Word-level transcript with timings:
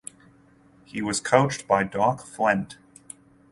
He 0.83 0.99
was 1.03 1.19
coached 1.21 1.67
by 1.67 1.83
"Doc" 1.83 2.25
Flint. 2.25 2.79